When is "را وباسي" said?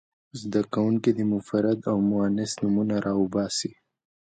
3.05-3.71